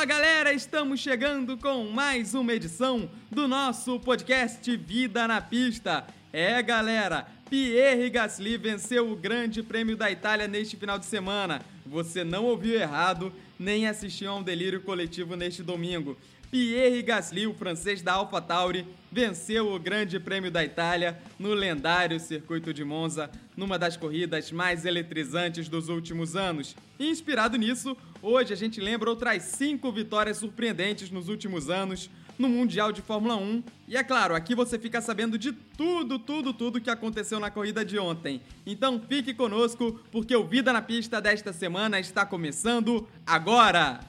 Fala 0.00 0.08
galera, 0.08 0.52
estamos 0.54 0.98
chegando 0.98 1.58
com 1.58 1.90
mais 1.90 2.32
uma 2.32 2.54
edição 2.54 3.10
do 3.30 3.46
nosso 3.46 4.00
podcast 4.00 4.74
Vida 4.74 5.28
na 5.28 5.42
Pista. 5.42 6.06
É 6.32 6.62
galera, 6.62 7.26
Pierre 7.50 8.08
Gasly 8.08 8.56
venceu 8.56 9.12
o 9.12 9.14
Grande 9.14 9.62
Prêmio 9.62 9.98
da 9.98 10.10
Itália 10.10 10.48
neste 10.48 10.74
final 10.74 10.98
de 10.98 11.04
semana. 11.04 11.60
Você 11.84 12.24
não 12.24 12.46
ouviu 12.46 12.80
errado, 12.80 13.30
nem 13.58 13.86
assistiu 13.86 14.30
a 14.30 14.36
um 14.36 14.42
delírio 14.42 14.80
coletivo 14.80 15.36
neste 15.36 15.62
domingo. 15.62 16.16
Pierre 16.50 17.02
Gasly, 17.02 17.46
o 17.46 17.52
francês 17.52 18.00
da 18.00 18.14
AlphaTauri, 18.14 18.86
venceu 19.12 19.70
o 19.70 19.78
Grande 19.78 20.18
Prêmio 20.18 20.50
da 20.50 20.64
Itália 20.64 21.16
no 21.38 21.52
lendário 21.52 22.18
circuito 22.18 22.72
de 22.72 22.84
Monza, 22.84 23.30
numa 23.54 23.78
das 23.78 23.98
corridas 23.98 24.50
mais 24.50 24.86
eletrizantes 24.86 25.68
dos 25.68 25.90
últimos 25.90 26.34
anos. 26.34 26.74
Inspirado 26.98 27.56
nisso, 27.56 27.96
hoje 28.22 28.52
a 28.52 28.56
gente 28.56 28.80
lembra 28.80 29.10
outras 29.10 29.42
cinco 29.42 29.90
vitórias 29.90 30.38
surpreendentes 30.38 31.10
nos 31.10 31.28
últimos 31.28 31.70
anos 31.70 32.10
no 32.38 32.48
Mundial 32.48 32.90
de 32.90 33.02
Fórmula 33.02 33.36
1. 33.36 33.62
E 33.86 33.96
é 33.96 34.02
claro, 34.02 34.34
aqui 34.34 34.54
você 34.54 34.78
fica 34.78 35.00
sabendo 35.00 35.36
de 35.36 35.52
tudo, 35.52 36.18
tudo, 36.18 36.54
tudo 36.54 36.80
que 36.80 36.88
aconteceu 36.88 37.38
na 37.38 37.50
corrida 37.50 37.84
de 37.84 37.98
ontem. 37.98 38.40
Então 38.64 39.00
fique 39.06 39.34
conosco, 39.34 40.00
porque 40.10 40.34
o 40.34 40.44
Vida 40.44 40.72
na 40.72 40.80
Pista 40.80 41.20
desta 41.20 41.52
semana 41.52 42.00
está 42.00 42.24
começando 42.24 43.06
agora! 43.26 44.00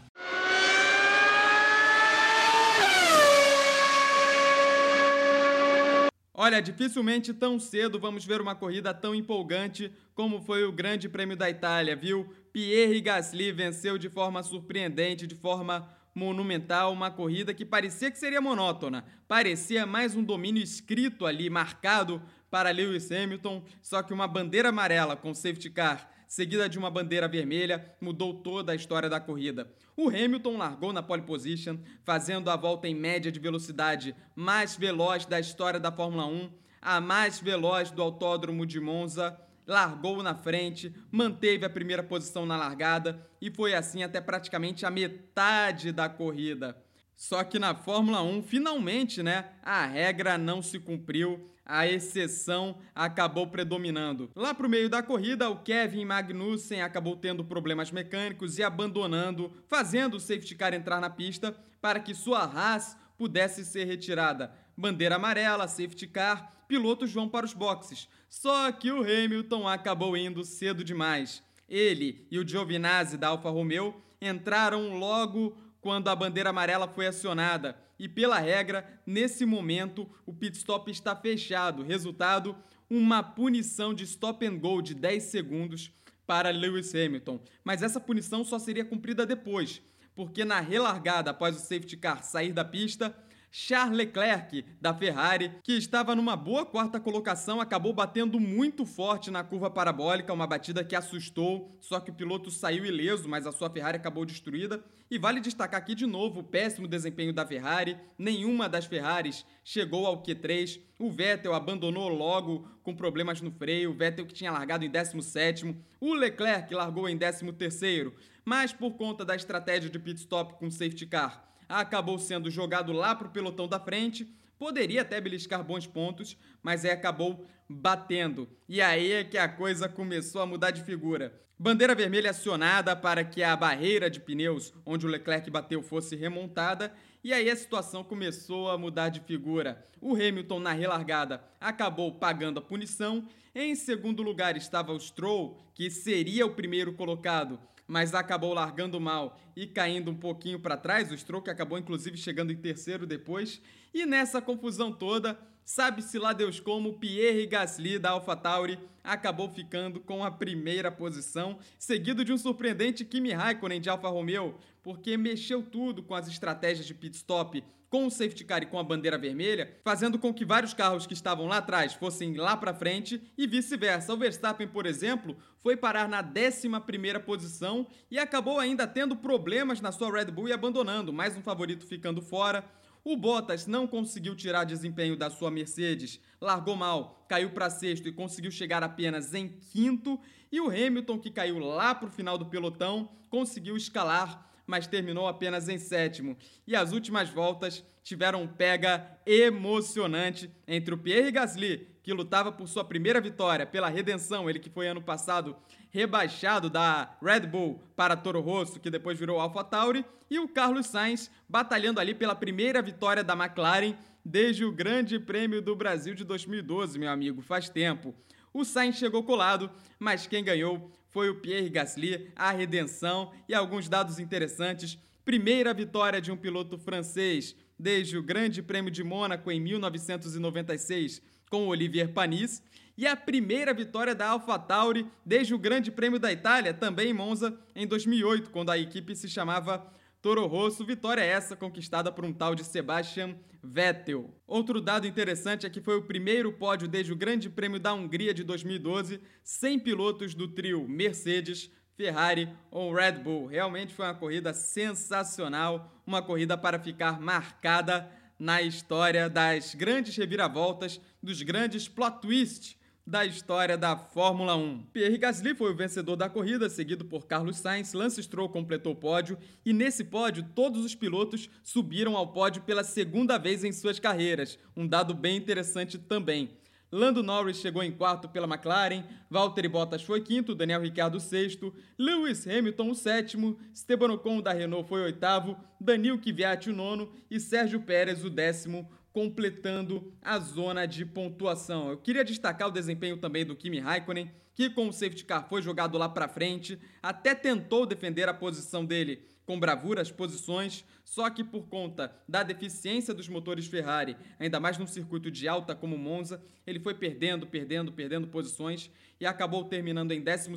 Olha, 6.44 6.60
dificilmente 6.60 7.36
tão 7.36 7.60
cedo 7.60 8.00
vamos 8.00 8.26
ver 8.26 8.42
uma 8.42 8.56
corrida 8.56 8.94
tão 8.96 9.14
empolgante 9.14 9.92
como 10.16 10.42
foi 10.42 10.64
o 10.64 10.72
Grande 10.72 11.08
Prêmio 11.08 11.38
da 11.38 11.48
Itália, 11.50 11.96
viu? 11.96 12.34
Pierre 12.52 13.00
Gasly 13.02 13.52
venceu 13.52 13.98
de 13.98 14.10
forma 14.10 14.44
surpreendente, 14.44 15.28
de 15.28 15.36
forma 15.36 15.90
monumental, 16.14 16.92
uma 16.92 17.10
corrida 17.10 17.54
que 17.54 17.66
parecia 17.66 18.12
que 18.12 18.20
seria 18.20 18.42
monótona, 18.42 19.06
parecia 19.28 19.86
mais 19.86 20.16
um 20.16 20.24
domínio 20.24 20.62
escrito 20.62 21.26
ali, 21.26 21.50
marcado 21.50 22.22
para 22.50 22.72
Lewis 22.72 23.10
Hamilton, 23.12 23.64
só 23.82 24.04
que 24.04 24.14
uma 24.14 24.28
bandeira 24.28 24.70
amarela 24.70 25.16
com 25.16 25.34
safety 25.34 25.70
car 25.70 26.12
seguida 26.32 26.70
de 26.70 26.80
uma 26.80 26.90
bandeira 26.90 27.28
vermelha, 27.28 27.94
mudou 28.00 28.34
toda 28.34 28.72
a 28.72 28.76
história 28.76 29.10
da 29.10 29.20
corrida. 29.20 29.70
O 29.98 30.08
Hamilton 30.08 30.56
largou 30.56 30.94
na 30.94 31.04
pole 31.04 31.24
position, 31.24 31.78
fazendo 32.06 32.50
a 32.50 32.56
volta 32.56 32.88
em 32.88 32.96
média 32.96 33.30
de 33.30 33.38
velocidade 33.38 34.16
mais 34.34 34.78
veloz 34.78 35.26
da 35.26 35.42
história 35.42 35.78
da 35.78 35.92
Fórmula 35.92 36.26
1, 36.26 36.50
a 36.82 37.02
mais 37.02 37.42
veloz 37.42 37.92
do 37.92 38.02
Autódromo 38.02 38.66
de 38.66 38.80
Monza, 38.80 39.38
largou 39.68 40.22
na 40.22 40.36
frente, 40.36 40.94
manteve 41.12 41.66
a 41.66 41.70
primeira 41.70 42.04
posição 42.04 42.46
na 42.46 42.58
largada 42.58 43.26
e 43.42 43.50
foi 43.50 43.74
assim 43.74 44.04
até 44.04 44.20
praticamente 44.20 44.86
a 44.86 44.92
metade 44.92 45.92
da 45.92 46.10
corrida. 46.10 46.76
Só 47.16 47.44
que 47.44 47.60
na 47.60 47.76
Fórmula 47.76 48.24
1, 48.24 48.44
finalmente, 48.44 49.22
né, 49.22 49.46
a 49.62 49.86
regra 49.86 50.38
não 50.38 50.62
se 50.62 50.80
cumpriu 50.80 51.52
a 51.72 51.88
exceção 51.88 52.78
acabou 52.94 53.48
predominando. 53.48 54.30
Lá 54.36 54.54
para 54.54 54.68
o 54.68 54.70
meio 54.70 54.90
da 54.90 55.02
corrida, 55.02 55.50
o 55.50 55.60
Kevin 55.64 56.04
Magnussen 56.04 56.82
acabou 56.82 57.16
tendo 57.16 57.46
problemas 57.46 57.92
mecânicos 57.92 58.58
e 58.58 58.64
abandonando, 58.64 59.52
fazendo 59.68 60.16
o 60.16 60.20
safety 60.20 60.54
car 60.54 60.74
entrar 60.74 61.00
na 61.00 61.10
pista 61.10 61.56
para 61.80 62.02
que 62.02 62.14
sua 62.14 62.44
Haas 62.44 62.98
pudesse 63.18 63.64
ser 63.64 63.86
retirada. 63.86 64.52
Bandeira 64.82 65.18
amarela, 65.18 65.68
safety 65.68 66.08
car, 66.08 66.52
pilotos 66.68 67.14
vão 67.14 67.30
para 67.30 67.46
os 67.46 67.54
boxes. 67.54 68.10
Só 68.28 68.72
que 68.72 68.92
o 68.92 69.02
Hamilton 69.02 69.68
acabou 69.68 70.18
indo 70.18 70.44
cedo 70.44 70.84
demais. 70.84 71.44
Ele 71.70 72.26
e 72.32 72.40
o 72.40 72.48
Giovinazzi 72.48 73.16
da 73.16 73.28
Alfa 73.28 73.52
Romeo 73.52 74.02
entraram 74.20 74.98
logo 74.98 75.56
quando 75.80 76.08
a 76.10 76.16
bandeira 76.16 76.50
amarela 76.50 76.88
foi 76.88 77.06
acionada 77.06 77.78
e 78.00 78.10
pela 78.10 78.40
regra, 78.40 79.00
nesse 79.06 79.46
momento, 79.46 80.10
o 80.26 80.34
pit 80.34 80.58
stop 80.58 80.90
está 80.90 81.16
fechado. 81.16 81.84
Resultado, 81.84 82.56
uma 82.90 83.22
punição 83.22 83.94
de 83.94 84.04
stop 84.06 84.44
and 84.44 84.58
go 84.58 84.82
de 84.82 84.96
10 84.96 85.22
segundos 85.22 85.92
para 86.26 86.50
Lewis 86.50 86.96
Hamilton. 86.96 87.40
Mas 87.64 87.84
essa 87.84 88.00
punição 88.00 88.44
só 88.44 88.58
seria 88.58 88.84
cumprida 88.84 89.24
depois, 89.24 89.84
porque 90.16 90.44
na 90.44 90.60
relargada 90.60 91.30
após 91.30 91.56
o 91.56 91.60
safety 91.60 91.96
car 91.96 92.24
sair 92.24 92.52
da 92.52 92.66
pista, 92.66 93.16
Charles 93.54 93.98
Leclerc, 93.98 94.64
da 94.80 94.94
Ferrari, 94.94 95.52
que 95.62 95.74
estava 95.74 96.16
numa 96.16 96.38
boa 96.38 96.66
quarta 96.66 97.02
colocação, 97.02 97.60
acabou 97.60 97.92
batendo 97.92 98.40
muito 98.40 98.86
forte 98.86 99.30
na 99.30 99.44
curva 99.44 99.70
parabólica, 99.70 100.32
uma 100.32 100.48
batida 100.48 100.86
que 100.86 100.96
assustou, 100.96 101.78
só 101.82 102.00
que 102.00 102.10
o 102.10 102.14
piloto 102.14 102.50
saiu 102.50 102.86
ileso, 102.86 103.28
mas 103.28 103.46
a 103.46 103.52
sua 103.52 103.70
Ferrari 103.70 103.98
acabou 103.98 104.24
destruída. 104.24 104.82
E 105.10 105.18
vale 105.18 105.42
destacar 105.42 105.82
aqui 105.82 105.94
de 105.94 106.06
novo 106.06 106.40
o 106.40 106.44
péssimo 106.44 106.88
desempenho 106.88 107.34
da 107.34 107.46
Ferrari, 107.46 107.98
nenhuma 108.18 108.70
das 108.70 108.86
Ferraris 108.86 109.46
chegou 109.66 110.06
ao 110.06 110.24
Q3. 110.24 110.80
O 110.98 111.12
Vettel 111.12 111.54
abandonou 111.54 112.08
logo 112.08 112.66
com 112.82 112.96
problemas 112.96 113.42
no 113.42 113.52
freio, 113.52 113.92
o 113.92 113.94
Vettel 113.94 114.26
que 114.26 114.34
tinha 114.34 114.52
largado 114.52 114.86
em 114.86 114.90
17º, 114.90 115.76
o 116.00 116.14
Leclerc 116.14 116.74
largou 116.74 117.10
em 117.10 117.18
13º, 117.18 118.14
mas 118.46 118.72
por 118.72 118.94
conta 118.94 119.26
da 119.26 119.36
estratégia 119.36 119.90
de 119.90 120.00
pit 120.00 120.22
stop 120.22 120.54
com 120.54 120.72
safety 120.72 121.06
car, 121.06 121.51
acabou 121.80 122.18
sendo 122.20 122.50
jogado 122.50 122.92
lá 122.92 123.16
para 123.16 123.28
o 123.28 123.32
pelotão 123.32 123.68
da 123.68 123.80
frente. 123.80 124.28
Poderia 124.58 125.02
até 125.02 125.20
beliscar 125.20 125.64
bons 125.64 125.88
pontos, 125.88 126.38
mas 126.62 126.86
aí 126.86 126.92
acabou 126.92 127.46
batendo. 127.68 128.48
E 128.68 128.82
aí 128.82 129.12
é 129.12 129.24
que 129.24 129.38
a 129.38 129.50
coisa 129.50 129.90
começou 129.90 130.42
a 130.42 130.46
mudar 130.46 130.72
de 130.72 130.84
figura. 130.84 131.42
Bandeira 131.58 131.94
vermelha 131.94 132.32
acionada 132.32 132.96
para 132.96 133.24
que 133.24 133.44
a 133.44 133.56
barreira 133.56 134.10
de 134.10 134.20
pneus 134.20 134.74
onde 134.86 135.06
o 135.06 135.10
Leclerc 135.10 135.50
bateu 135.50 135.82
fosse 135.82 136.16
remontada. 136.16 136.94
E 137.24 137.32
aí 137.34 137.50
a 137.50 137.56
situação 137.56 138.04
começou 138.04 138.70
a 138.70 138.78
mudar 138.78 139.10
de 139.10 139.20
figura. 139.20 139.88
O 140.02 140.16
Hamilton 140.16 140.60
na 140.60 140.72
relargada 140.74 141.44
acabou 141.60 142.14
pagando 142.14 142.58
a 142.58 142.64
punição. 142.64 143.28
Em 143.54 143.76
segundo 143.76 144.24
lugar 144.24 144.58
estava 144.58 144.92
o 144.92 145.00
Stroll, 145.00 145.56
que 145.76 145.92
seria 145.92 146.46
o 146.46 146.56
primeiro 146.56 146.94
colocado, 146.94 147.60
mas 147.92 148.16
acabou 148.16 148.54
largando 148.54 149.02
mal 149.02 149.38
e 149.54 149.68
caindo 149.68 150.10
um 150.10 150.16
pouquinho 150.16 150.58
para 150.58 150.78
trás. 150.78 151.12
O 151.12 151.18
Stroke 151.18 151.50
acabou 151.50 151.78
inclusive 151.78 152.16
chegando 152.16 152.54
em 152.54 152.56
terceiro 152.56 153.06
depois. 153.06 153.62
E 153.94 154.06
nessa 154.06 154.42
confusão 154.42 154.94
toda, 154.94 155.38
sabe-se 155.66 156.18
lá 156.18 156.32
Deus 156.32 156.58
como, 156.58 156.94
Pierre 156.94 157.46
Gasly 157.46 158.00
da 158.00 158.12
AlphaTauri 158.12 158.80
acabou 159.04 159.50
ficando 159.50 160.00
com 160.00 160.24
a 160.24 160.32
primeira 160.32 160.90
posição, 160.90 161.60
seguido 161.78 162.24
de 162.24 162.32
um 162.32 162.38
surpreendente 162.38 163.04
Kimi 163.04 163.34
Raikkonen 163.34 163.82
de 163.82 163.90
Alfa 163.90 164.08
Romeo, 164.08 164.56
porque 164.82 165.18
mexeu 165.18 165.62
tudo 165.62 166.02
com 166.02 166.16
as 166.16 166.30
estratégias 166.30 166.88
de 166.88 166.94
pit 166.94 167.18
stop 167.18 167.62
com 167.92 168.08
o 168.08 168.10
safety 168.10 168.46
car 168.46 168.64
e 168.64 168.66
com 168.66 168.80
a 168.80 168.84
bandeira 168.84 169.18
vermelha, 169.18 169.78
fazendo 169.84 170.18
com 170.18 170.34
que 170.34 170.46
vários 170.46 170.74
carros 170.74 171.06
que 171.06 171.14
estavam 171.14 171.46
lá 171.46 171.58
atrás 171.58 171.94
fossem 171.94 172.34
lá 172.36 172.56
para 172.56 172.74
frente 172.74 173.22
e 173.38 173.46
vice-versa. 173.46 174.14
O 174.14 174.18
Verstappen, 174.18 174.66
por 174.66 174.86
exemplo, 174.86 175.36
foi 175.60 175.76
parar 175.76 176.08
na 176.08 176.24
11ª 176.24 177.20
posição 177.20 177.86
e 178.10 178.18
acabou 178.18 178.60
ainda 178.60 178.88
tendo 178.88 179.18
problemas 179.18 179.82
na 179.82 179.92
sua 179.92 180.10
Red 180.10 180.32
Bull 180.32 180.48
e 180.48 180.54
abandonando, 180.54 181.12
mais 181.12 181.36
um 181.36 181.42
favorito 181.42 181.86
ficando 181.86 182.22
fora. 182.22 182.64
O 183.04 183.18
Bottas 183.18 183.68
não 183.68 183.86
conseguiu 183.86 184.36
tirar 184.36 184.64
desempenho 184.64 185.18
da 185.18 185.30
sua 185.30 185.52
Mercedes, 185.52 186.18
largou 186.40 186.78
mal, 186.78 187.26
caiu 187.28 187.50
para 187.50 187.70
sexto 187.70 188.08
e 188.08 188.14
conseguiu 188.14 188.52
chegar 188.52 188.84
apenas 188.84 189.34
em 189.34 189.50
quinto. 189.50 190.18
E 190.50 190.62
o 190.62 190.70
Hamilton, 190.70 191.20
que 191.20 191.30
caiu 191.30 191.60
lá 191.60 191.94
para 191.94 192.08
o 192.08 192.12
final 192.12 192.38
do 192.38 192.46
pelotão, 192.46 193.10
conseguiu 193.30 193.76
escalar 193.76 194.50
mas 194.72 194.88
terminou 194.88 195.28
apenas 195.28 195.68
em 195.68 195.78
sétimo. 195.78 196.38
E 196.66 196.78
as 196.78 196.94
últimas 196.94 197.30
voltas 197.30 197.84
tiveram 198.02 198.44
um 198.44 198.48
pega 198.48 199.06
emocionante 199.26 200.50
entre 200.66 200.94
o 200.94 200.98
Pierre 200.98 201.30
Gasly, 201.30 201.90
que 202.02 202.14
lutava 202.14 202.54
por 202.54 202.70
sua 202.70 202.86
primeira 202.86 203.20
vitória 203.20 203.66
pela 203.66 203.90
redenção, 203.90 204.50
ele 204.50 204.60
que 204.60 204.70
foi 204.70 204.88
ano 204.88 205.02
passado 205.02 205.58
rebaixado 205.90 206.70
da 206.70 207.18
Red 207.22 207.42
Bull 207.42 207.84
para 207.98 208.16
Toro 208.16 208.40
Rosso, 208.40 208.80
que 208.80 208.90
depois 208.90 209.20
virou 209.20 209.42
AlphaTauri, 209.42 210.06
e 210.30 210.40
o 210.40 210.48
Carlos 210.48 210.88
Sainz 210.88 211.30
batalhando 211.50 212.00
ali 212.00 212.16
pela 212.16 212.34
primeira 212.34 212.82
vitória 212.82 213.26
da 213.26 213.34
McLaren 213.34 213.94
desde 214.24 214.64
o 214.64 214.72
Grande 214.72 215.20
Prêmio 215.20 215.62
do 215.62 215.76
Brasil 215.76 216.16
de 216.16 216.24
2012, 216.24 216.98
meu 216.98 217.12
amigo, 217.12 217.42
faz 217.42 217.68
tempo. 217.68 218.16
O 218.54 218.64
Sainz 218.64 218.96
chegou 218.96 219.22
colado, 219.22 219.70
mas 220.00 220.26
quem 220.26 220.46
ganhou 220.46 220.90
foi 221.12 221.30
o 221.30 221.36
Pierre 221.36 221.70
Gasly, 221.70 222.32
a 222.36 222.52
redenção 222.52 223.32
e 223.48 223.54
alguns 223.54 223.88
dados 223.88 224.18
interessantes. 224.18 224.98
Primeira 225.24 225.74
vitória 225.74 226.20
de 226.20 226.32
um 226.32 226.38
piloto 226.38 226.78
francês 226.78 227.56
desde 227.78 228.18
o 228.18 228.24
Grande 228.24 228.62
Prêmio 228.62 228.90
de 228.90 229.04
Mônaco 229.04 229.52
em 229.52 229.60
1996 229.60 231.22
com 231.50 231.68
Olivier 231.68 232.14
Panis 232.14 232.64
e 232.98 233.06
a 233.06 233.16
primeira 233.16 233.74
vitória 233.74 234.16
da 234.16 234.30
AlphaTauri 234.30 235.06
desde 235.26 235.54
o 235.54 235.60
Grande 235.60 235.92
Prêmio 235.92 236.20
da 236.20 236.32
Itália, 236.32 236.74
também 236.74 237.10
em 237.10 237.14
Monza, 237.14 237.58
em 237.76 237.86
2008, 237.86 238.50
quando 238.50 238.70
a 238.70 238.78
equipe 238.78 239.16
se 239.16 239.28
chamava 239.28 239.86
Toro 240.22 240.46
Rosso, 240.46 240.86
vitória 240.86 241.24
essa 241.24 241.56
conquistada 241.56 242.12
por 242.12 242.24
um 242.24 242.32
tal 242.32 242.54
de 242.54 242.64
Sebastian 242.64 243.36
Vettel. 243.64 244.32
Outro 244.46 244.80
dado 244.80 245.08
interessante 245.08 245.66
é 245.66 245.70
que 245.70 245.82
foi 245.82 245.98
o 245.98 246.04
primeiro 246.04 246.54
pódio 246.54 246.88
desde 246.88 247.12
o 247.12 247.16
Grande 247.16 247.50
Prêmio 247.50 247.80
da 247.80 247.92
Hungria 247.92 248.32
de 248.32 248.44
2012, 248.44 249.20
sem 249.44 249.80
pilotos 249.80 250.36
do 250.36 250.48
trio 250.48 250.88
Mercedes, 250.88 251.72
Ferrari 251.98 252.48
ou 252.70 252.94
Red 252.94 253.14
Bull. 253.14 253.48
Realmente 253.48 253.96
foi 253.96 254.06
uma 254.06 254.14
corrida 254.14 254.54
sensacional, 254.54 255.92
uma 256.06 256.22
corrida 256.22 256.56
para 256.56 256.78
ficar 256.78 257.20
marcada 257.20 258.08
na 258.38 258.62
história 258.62 259.28
das 259.28 259.74
grandes 259.74 260.16
reviravoltas, 260.16 261.02
dos 261.22 261.42
grandes 261.42 261.88
plot 261.88 262.22
twists 262.22 262.78
da 263.06 263.26
história 263.26 263.78
da 263.78 263.98
Fórmula 263.98 264.56
1. 264.56 264.84
Pierre 264.94 265.18
Gasly 265.18 265.56
foi 265.56 265.72
o 265.72 265.76
vencedor 265.76 266.16
da 266.16 266.30
corrida, 266.30 266.70
seguido 266.70 267.04
por 267.06 267.26
Carlos 267.26 267.58
Sainz, 267.58 267.94
Lance 267.94 268.22
Stroll 268.22 268.50
completou 268.50 268.94
o 268.94 268.96
pódio 268.96 269.38
e 269.66 269.74
nesse 269.74 270.04
pódio 270.04 270.46
todos 270.56 270.86
os 270.86 270.96
pilotos 270.96 271.50
subiram 271.64 272.16
ao 272.16 272.32
pódio 272.32 272.62
pela 272.62 272.84
segunda 272.84 273.38
vez 273.38 273.64
em 273.64 273.72
suas 273.72 274.00
carreiras, 274.00 274.58
um 274.76 274.88
dado 274.88 275.14
bem 275.14 275.38
interessante 275.38 275.98
também. 275.98 276.52
Lando 276.94 277.24
Norris 277.24 277.58
chegou 277.58 277.82
em 277.82 277.92
quarto 277.92 278.28
pela 278.28 278.46
McLaren, 278.46 279.06
Valtteri 279.30 279.70
Bottas 279.70 280.04
foi 280.04 280.20
quinto, 280.20 280.54
Daniel 280.54 280.82
Ricciardo 280.82 281.22
sexto, 281.22 281.74
Lewis 281.98 282.46
Hamilton 282.46 282.90
o 282.90 282.96
sétimo, 282.96 283.58
Esteban 283.74 284.12
Ocon 284.12 284.42
da 284.42 284.52
Renault 284.52 284.90
foi 284.90 285.02
oitavo, 285.02 285.58
Daniel 285.80 286.20
Kvyat 286.20 286.70
o 286.70 286.76
nono 286.76 287.10
e 287.30 287.40
Sérgio 287.40 287.80
Pérez 287.80 288.26
o 288.26 288.30
décimo, 288.30 288.90
completando 289.14 290.14
a 290.22 290.40
zona 290.40 290.86
de 290.86 291.06
pontuação. 291.06 291.90
Eu 291.90 291.98
queria 291.98 292.24
destacar 292.24 292.68
o 292.68 292.72
desempenho 292.72 293.18
também 293.18 293.46
do 293.46 293.56
Kimi 293.56 293.80
Raikkonen, 293.80 294.32
que 294.54 294.70
com 294.70 294.88
o 294.88 294.94
safety 294.94 295.26
car 295.26 295.48
foi 295.48 295.62
jogado 295.62 295.98
lá 295.98 296.08
para 296.08 296.28
frente, 296.28 296.80
até 297.02 297.34
tentou 297.34 297.86
defender 297.86 298.28
a 298.30 298.34
posição 298.34 298.86
dele 298.86 299.22
com 299.46 299.60
bravura 299.60 300.02
as 300.02 300.12
posições, 300.12 300.86
só 301.04 301.30
que 301.30 301.44
por 301.44 301.68
conta 301.68 302.16
da 302.28 302.44
deficiência 302.44 303.14
dos 303.14 303.28
motores 303.28 303.68
Ferrari, 303.68 304.16
ainda 304.40 304.60
mais 304.60 304.78
num 304.78 304.88
circuito 304.88 305.30
de 305.30 305.48
alta 305.48 305.76
como 305.76 305.98
Monza, 305.98 306.42
ele 306.66 306.80
foi 306.80 306.94
perdendo, 306.94 307.48
perdendo, 307.48 307.92
perdendo 307.92 308.28
posições 308.28 308.90
e 309.20 309.26
acabou 309.26 309.66
terminando 309.66 310.12
em 310.12 310.22
12 310.22 310.50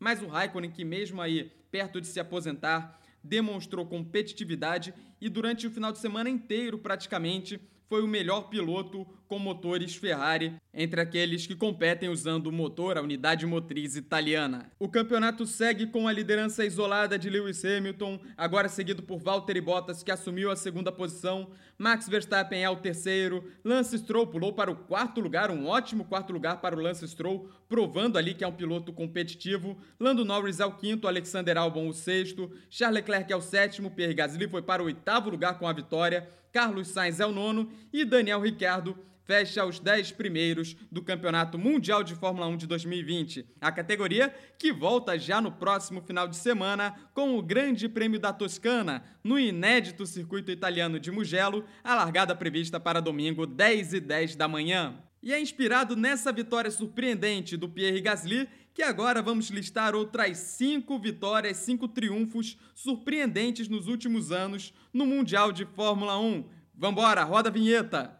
mas 0.00 0.22
o 0.22 0.26
Raikkonen, 0.26 0.70
que 0.70 0.84
mesmo 0.84 1.20
aí 1.20 1.52
perto 1.70 2.00
de 2.00 2.06
se 2.06 2.18
aposentar, 2.18 3.00
demonstrou 3.28 3.86
competitividade 3.86 4.94
e 5.20 5.28
durante 5.28 5.66
o 5.66 5.70
final 5.70 5.92
de 5.92 5.98
semana 5.98 6.30
inteiro 6.30 6.78
praticamente 6.78 7.60
foi 7.88 8.02
o 8.02 8.08
melhor 8.08 8.48
piloto 8.48 9.06
com 9.28 9.38
motores 9.38 9.94
Ferrari 9.94 10.54
entre 10.72 11.00
aqueles 11.00 11.46
que 11.46 11.54
competem 11.54 12.08
usando 12.08 12.46
o 12.46 12.52
motor, 12.52 12.96
a 12.96 13.02
unidade 13.02 13.44
motriz 13.44 13.96
italiana. 13.96 14.70
O 14.78 14.88
campeonato 14.88 15.44
segue 15.44 15.86
com 15.86 16.08
a 16.08 16.12
liderança 16.12 16.64
isolada 16.64 17.18
de 17.18 17.28
Lewis 17.28 17.64
Hamilton, 17.64 18.18
agora 18.36 18.68
seguido 18.68 19.02
por 19.02 19.18
Valtteri 19.18 19.60
Bottas, 19.60 20.02
que 20.02 20.10
assumiu 20.10 20.50
a 20.50 20.56
segunda 20.56 20.90
posição. 20.90 21.50
Max 21.76 22.08
Verstappen 22.08 22.62
é 22.62 22.70
o 22.70 22.76
terceiro. 22.76 23.44
Lance 23.64 23.98
Stroll 23.98 24.26
pulou 24.26 24.52
para 24.52 24.70
o 24.70 24.76
quarto 24.76 25.20
lugar, 25.20 25.50
um 25.50 25.66
ótimo 25.66 26.04
quarto 26.04 26.32
lugar 26.32 26.60
para 26.60 26.76
o 26.76 26.80
Lance 26.80 27.06
Stroll, 27.06 27.50
provando 27.68 28.16
ali 28.16 28.34
que 28.34 28.44
é 28.44 28.48
um 28.48 28.52
piloto 28.52 28.92
competitivo. 28.92 29.76
Lando 29.98 30.24
Norris 30.24 30.60
é 30.60 30.66
o 30.66 30.76
quinto, 30.76 31.06
Alexander 31.06 31.58
Albon 31.58 31.88
o 31.88 31.92
sexto. 31.92 32.50
Charles 32.70 33.02
Leclerc 33.02 33.32
é 33.32 33.36
o 33.36 33.42
sétimo, 33.42 33.90
Pierre 33.90 34.14
Gasly 34.14 34.48
foi 34.48 34.62
para 34.62 34.82
o 34.82 34.86
oitavo 34.86 35.28
lugar 35.28 35.58
com 35.58 35.66
a 35.66 35.72
vitória. 35.72 36.28
Carlos 36.52 36.88
Sainz 36.88 37.20
é 37.20 37.26
o 37.26 37.32
nono 37.32 37.70
e 37.92 38.04
Daniel 38.04 38.40
Ricciardo 38.40 38.96
fecha 39.28 39.66
os 39.66 39.78
10 39.78 40.12
primeiros 40.12 40.74
do 40.90 41.02
Campeonato 41.02 41.58
Mundial 41.58 42.02
de 42.02 42.14
Fórmula 42.14 42.46
1 42.46 42.56
de 42.56 42.66
2020. 42.66 43.44
A 43.60 43.70
categoria 43.70 44.34
que 44.58 44.72
volta 44.72 45.18
já 45.18 45.38
no 45.38 45.52
próximo 45.52 46.00
final 46.00 46.26
de 46.26 46.34
semana 46.34 46.94
com 47.12 47.36
o 47.36 47.42
Grande 47.42 47.90
Prêmio 47.90 48.18
da 48.18 48.32
Toscana, 48.32 49.04
no 49.22 49.38
inédito 49.38 50.06
circuito 50.06 50.50
italiano 50.50 50.98
de 50.98 51.10
Mugello, 51.10 51.62
a 51.84 51.94
largada 51.94 52.34
prevista 52.34 52.80
para 52.80 53.02
domingo, 53.02 53.44
10 53.44 53.92
e 53.92 54.00
10 54.00 54.34
da 54.34 54.48
manhã. 54.48 54.98
E 55.22 55.30
é 55.30 55.38
inspirado 55.38 55.94
nessa 55.94 56.32
vitória 56.32 56.70
surpreendente 56.70 57.54
do 57.54 57.68
Pierre 57.68 58.00
Gasly 58.00 58.48
que 58.72 58.82
agora 58.82 59.20
vamos 59.20 59.50
listar 59.50 59.94
outras 59.94 60.38
cinco 60.38 60.98
vitórias, 60.98 61.58
cinco 61.58 61.86
triunfos 61.86 62.56
surpreendentes 62.74 63.68
nos 63.68 63.88
últimos 63.88 64.32
anos 64.32 64.72
no 64.90 65.04
Mundial 65.04 65.52
de 65.52 65.66
Fórmula 65.66 66.18
1. 66.18 66.48
Vambora, 66.74 67.24
roda 67.24 67.50
a 67.50 67.52
vinheta! 67.52 68.17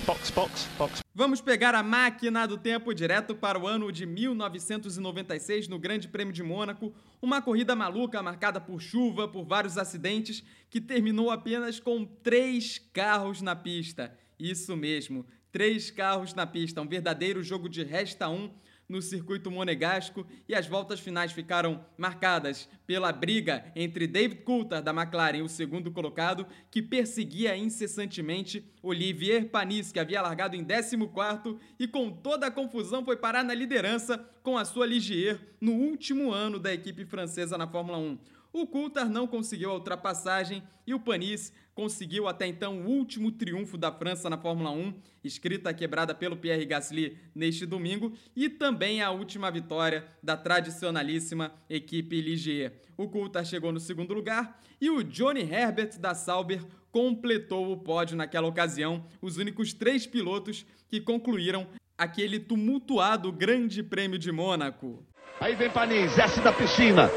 Box, 0.00 0.30
box, 0.30 0.68
box. 0.78 1.02
Vamos 1.14 1.42
pegar 1.42 1.74
a 1.74 1.82
máquina 1.82 2.46
do 2.46 2.56
tempo 2.56 2.94
direto 2.94 3.34
para 3.34 3.58
o 3.58 3.66
ano 3.66 3.92
de 3.92 4.06
1996 4.06 5.68
no 5.68 5.78
Grande 5.78 6.08
Prêmio 6.08 6.32
de 6.32 6.42
Mônaco, 6.42 6.94
uma 7.20 7.42
corrida 7.42 7.76
maluca 7.76 8.22
marcada 8.22 8.58
por 8.58 8.80
chuva, 8.80 9.28
por 9.28 9.44
vários 9.44 9.76
acidentes, 9.76 10.42
que 10.70 10.80
terminou 10.80 11.30
apenas 11.30 11.78
com 11.78 12.06
três 12.06 12.78
carros 12.78 13.42
na 13.42 13.54
pista. 13.54 14.16
Isso 14.38 14.74
mesmo, 14.74 15.26
três 15.52 15.90
carros 15.90 16.32
na 16.32 16.46
pista, 16.46 16.80
um 16.80 16.88
verdadeiro 16.88 17.42
jogo 17.42 17.68
de 17.68 17.84
resta 17.84 18.30
um 18.30 18.50
no 18.88 19.00
circuito 19.00 19.50
monegasco 19.50 20.26
e 20.48 20.54
as 20.54 20.66
voltas 20.66 21.00
finais 21.00 21.32
ficaram 21.32 21.84
marcadas 21.96 22.68
pela 22.86 23.12
briga 23.12 23.64
entre 23.74 24.06
David 24.06 24.42
Coulthard 24.42 24.84
da 24.84 24.92
McLaren, 24.92 25.42
o 25.42 25.48
segundo 25.48 25.90
colocado, 25.90 26.46
que 26.70 26.82
perseguia 26.82 27.56
incessantemente 27.56 28.64
Olivier 28.82 29.48
Panis, 29.48 29.92
que 29.92 30.00
havia 30.00 30.20
largado 30.20 30.56
em 30.56 30.64
14º 30.64 31.58
e 31.78 31.88
com 31.88 32.10
toda 32.10 32.46
a 32.46 32.50
confusão 32.50 33.04
foi 33.04 33.16
parar 33.16 33.42
na 33.42 33.54
liderança 33.54 34.18
com 34.42 34.58
a 34.58 34.64
sua 34.64 34.86
Ligier 34.86 35.40
no 35.60 35.72
último 35.72 36.32
ano 36.32 36.58
da 36.58 36.72
equipe 36.72 37.04
francesa 37.04 37.56
na 37.56 37.66
Fórmula 37.66 37.98
1. 37.98 38.18
O 38.52 38.66
Coulthard 38.66 39.10
não 39.10 39.26
conseguiu 39.26 39.70
a 39.70 39.74
ultrapassagem 39.74 40.62
e 40.86 40.92
o 40.92 41.00
Panis 41.00 41.52
conseguiu 41.74 42.28
até 42.28 42.46
então 42.46 42.82
o 42.82 42.86
último 42.86 43.32
triunfo 43.32 43.78
da 43.78 43.90
França 43.90 44.28
na 44.28 44.36
Fórmula 44.36 44.70
1, 44.70 44.92
escrita 45.24 45.72
quebrada 45.72 46.14
pelo 46.14 46.36
Pierre 46.36 46.66
Gasly 46.66 47.16
neste 47.34 47.64
domingo, 47.64 48.12
e 48.36 48.50
também 48.50 49.00
a 49.00 49.10
última 49.10 49.50
vitória 49.50 50.06
da 50.22 50.36
tradicionalíssima 50.36 51.52
equipe 51.70 52.20
Ligier. 52.20 52.74
O 52.96 53.08
Coulthard 53.08 53.48
chegou 53.48 53.72
no 53.72 53.80
segundo 53.80 54.12
lugar 54.12 54.60
e 54.78 54.90
o 54.90 55.02
Johnny 55.02 55.40
Herbert 55.40 55.98
da 55.98 56.14
Sauber 56.14 56.62
completou 56.90 57.72
o 57.72 57.78
pódio 57.78 58.18
naquela 58.18 58.46
ocasião, 58.46 59.06
os 59.22 59.38
únicos 59.38 59.72
três 59.72 60.06
pilotos 60.06 60.66
que 60.88 61.00
concluíram 61.00 61.66
aquele 61.96 62.38
tumultuado 62.38 63.32
Grande 63.32 63.82
Prêmio 63.82 64.18
de 64.18 64.30
Mônaco. 64.30 65.06
Aí 65.40 65.54
vem 65.54 65.70
Panis, 65.70 66.14
desce 66.14 66.40
da 66.42 66.52
piscina, 66.52 67.08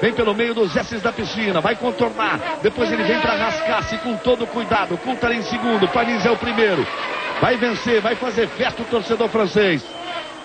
Vem 0.00 0.12
pelo 0.12 0.34
meio 0.34 0.54
dos 0.54 0.74
S's 0.76 1.02
da 1.02 1.12
piscina, 1.12 1.60
vai 1.60 1.76
contornar. 1.76 2.58
Depois 2.62 2.90
ele 2.90 3.04
vem 3.04 3.20
para 3.20 3.34
rascar-se 3.34 3.96
com 3.98 4.16
todo 4.16 4.46
cuidado. 4.46 4.98
Coulthard 4.98 5.36
em 5.36 5.42
segundo, 5.42 5.88
Panis 5.88 6.24
é 6.26 6.30
o 6.30 6.36
primeiro. 6.36 6.86
Vai 7.40 7.56
vencer, 7.56 8.00
vai 8.00 8.14
fazer 8.14 8.48
festa 8.48 8.82
o 8.82 8.86
torcedor 8.86 9.28
francês. 9.28 9.84